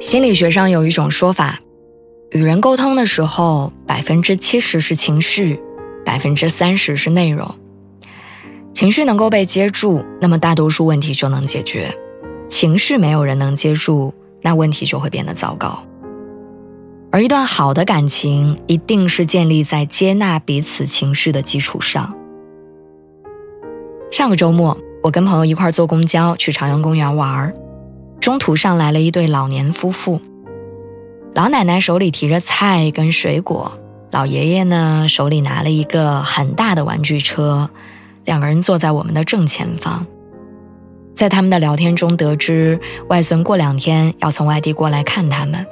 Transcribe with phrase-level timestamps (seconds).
[0.00, 1.60] 心理学上有一种说法，
[2.30, 5.60] 与人沟通的时候，百分之七十是情绪，
[6.06, 7.46] 百分之三十是内容。
[8.72, 11.90] 情绪能够被接住，那么大多数问题就能解决；
[12.48, 15.84] 情绪没有人能接住，那问题就会变得糟糕。
[17.12, 22.16] 而一段好的感情，一定是建立在接纳彼此情绪的基础上。
[24.10, 27.54] 上个周末，我跟朋友一块坐公交去朝阳公园玩儿。
[28.20, 30.20] 中途上来了一对老年夫妇，
[31.34, 33.72] 老奶奶手里提着菜跟水果，
[34.10, 37.70] 老爷爷呢手里拿了一个很大的玩具车，
[38.26, 40.06] 两个人坐在我们的正前方。
[41.14, 45.66] 在他们的聊天中得知，外孙过两天要从外地过来看他们，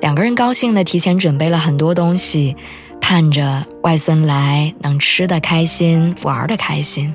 [0.00, 2.56] 两个人高兴的提前准备了很多东西，
[3.00, 7.12] 盼着外孙来能吃的开心，玩的开心。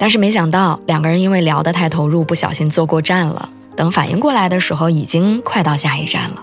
[0.00, 3.50] 但是没想到，两个人因为聊得太投入，不小心坐过站了。
[3.76, 6.42] 等反应过来的时候，已经快到下一站了。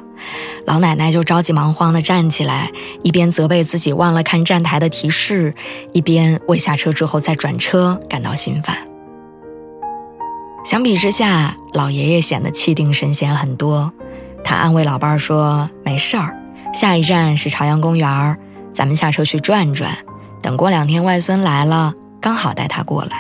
[0.65, 2.69] 老奶奶就着急忙慌地站起来，
[3.01, 5.55] 一边责备自己忘了看站台的提示，
[5.91, 8.77] 一边为下车之后再转车感到心烦。
[10.63, 13.91] 相比之下，老爷爷显得气定神闲很多。
[14.43, 16.37] 他安慰老伴儿说：“没事儿，
[16.75, 18.37] 下一站是朝阳公园
[18.71, 19.97] 咱们下车去转转。
[20.43, 23.17] 等过两天外孙来了，刚好带他过来。”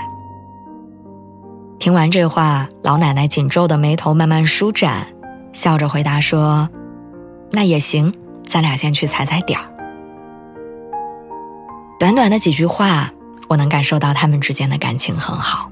[1.79, 5.07] 听完这话，老奶奶紧皱的眉头慢慢舒展，
[5.53, 6.67] 笑着回答说
[7.51, 8.11] ：“那也行，
[8.47, 9.65] 咱俩先去踩踩点儿。”
[11.99, 13.11] 短短的几句话，
[13.47, 15.71] 我能感受到他们之间的感情很好。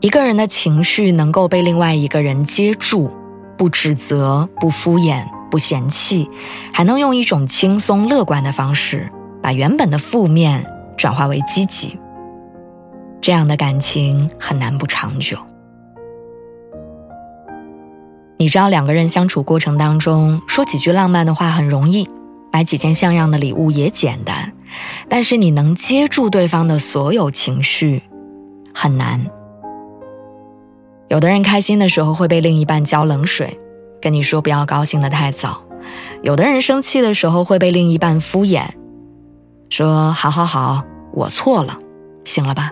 [0.00, 3.10] 一个人的情绪能够被另外一个人接住，
[3.56, 6.30] 不指责、不敷衍、不嫌弃，
[6.72, 9.10] 还能用一种轻松乐观的方式，
[9.42, 10.66] 把原本的负面
[10.98, 11.98] 转化为积极。
[13.26, 15.36] 这样的感情很难不长久。
[18.38, 22.08] 你知道，两个人相处过程当中说几句浪漫的话很容易，
[22.52, 24.52] 买几件像样的礼物也简单，
[25.08, 28.00] 但是你能接住对方的所有情绪
[28.72, 29.26] 很难。
[31.08, 33.58] 有的人开心的时候会被另一半浇冷水，
[34.00, 35.66] 跟你说不要高兴的太早；
[36.22, 38.62] 有的人生气的时候会被另一半敷衍，
[39.68, 41.76] 说好好好，我错了，
[42.24, 42.70] 行了吧。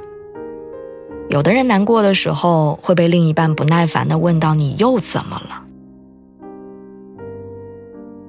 [1.31, 5.63] 有的人难过的时候会被另一半不耐烦的问到：“你又怎么了？”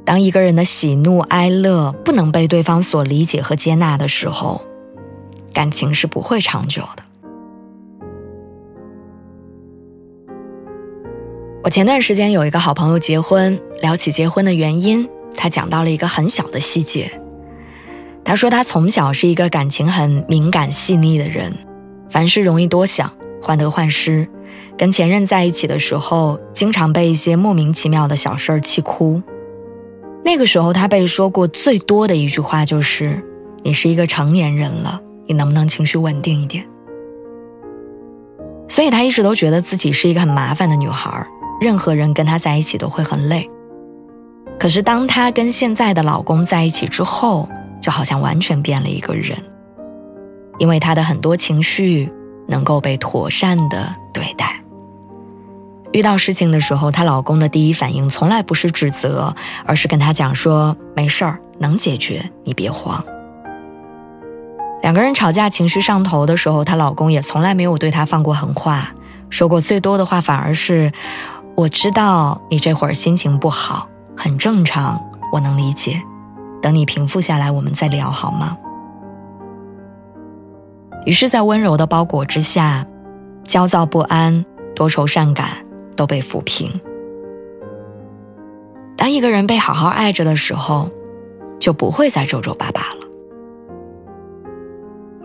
[0.06, 4.62] 当一个人的喜怒哀乐不能被对方所理解和接纳的时候，
[5.54, 7.04] 感情是不会长久的。
[11.64, 17.20] 我前段时间有一个好朋友结婚，聊起结婚的原因，他讲到了一个很小的细节。
[18.24, 21.52] 他说他从小是一个感情很敏感细腻的人。
[22.16, 23.12] 凡事容易多想，
[23.42, 24.26] 患得患失，
[24.78, 29.22] 跟前任在一起的时候，经常被一些莫名其妙的小事儿气哭。
[30.24, 33.22] 那个时候，他被说过最多的一句话就是
[33.64, 36.66] ：“你是一个成年人了，你能不能情绪稳定一点？”
[38.70, 41.28] 所以，他一直都觉得自己是一个很麻烦的女孩，
[41.60, 43.50] 任何人跟他在一起都会很累。
[44.58, 47.50] 可是，当她跟现在的老公在一起之后，
[47.82, 49.38] 就好像完全变了一个人。
[50.58, 52.12] 因为她的很多情绪
[52.48, 54.62] 能够被妥善的对待。
[55.92, 59.34] 遇到事情的时候，她老公的第一反应从来不是指责，
[59.66, 63.04] 而是跟她讲说：“没事儿，能解决，你别慌。”
[64.84, 68.92] 两个人吵架情绪上头的时候，她老公也从来没有对她放过狠话，
[69.30, 70.92] 说过最多的话反而是
[71.56, 73.88] ：“我知道你这会儿心情不好，
[74.18, 75.02] 很正常，
[75.32, 76.02] 我能理解。
[76.62, 78.58] 等你平复下来，我们再聊好吗？”
[81.06, 82.86] 于是，在温柔的包裹之下，
[83.44, 84.44] 焦躁不安、
[84.76, 85.50] 多愁善感
[85.96, 86.72] 都被抚平。
[88.98, 90.90] 当一个人被好好爱着的时候，
[91.60, 93.08] 就不会再皱皱巴巴了。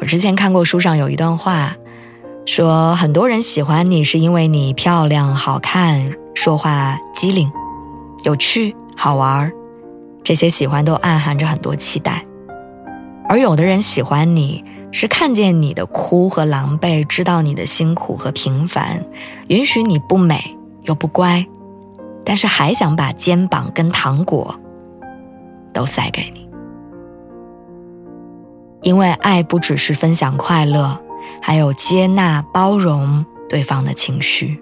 [0.01, 1.75] 我之前看过书上有一段话，
[2.45, 7.51] 说很多人喜欢你是因为你漂亮、好看、说话机灵、
[8.25, 9.53] 有趣、好玩儿
[10.23, 12.27] 这些喜欢都暗含着很多期待。
[13.29, 19.05] 而有的人喜欢你是看见你的哭和狼狈，知道你的辛苦和平凡，
[19.49, 21.47] 允许你不美又不乖，
[22.25, 24.59] 但是还想把肩膀跟糖果
[25.73, 26.49] 都塞给你。
[28.83, 30.99] 因为爱不只是分享快乐，
[31.41, 34.61] 还有接纳、包容对方的情绪。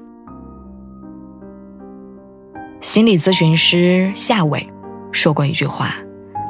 [2.80, 4.68] 心理咨询师夏伟
[5.10, 5.94] 说过一句话，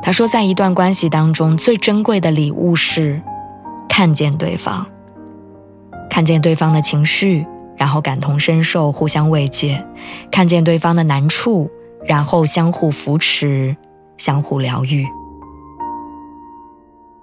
[0.03, 3.21] 他说，在一段关系当中，最珍贵的礼物是
[3.89, 4.87] 看见对方，
[6.09, 7.47] 看见对方的情绪，
[7.77, 9.83] 然后感同身受，互相慰藉；
[10.31, 11.71] 看见对方的难处，
[12.05, 13.77] 然后相互扶持，
[14.17, 15.07] 相互疗愈。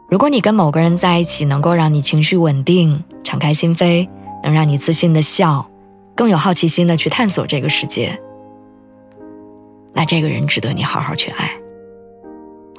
[0.08, 4.08] 如果你跟某个人在一起，能够让你情绪稳定、敞开心扉，
[4.44, 5.70] 能让你自信的笑，
[6.14, 8.20] 更有好奇心的去探索这个世界。
[9.94, 11.52] 那这个人值得你好好去爱。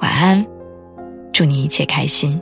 [0.01, 0.45] 晚安，
[1.33, 2.39] 祝你一切开心。